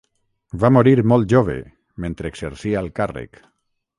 [0.63, 1.57] Va morir molt jove,
[2.05, 3.41] mentre exercia el càrrec.